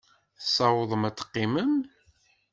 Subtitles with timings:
[0.39, 1.73] Tessawḍem ad teqqimem?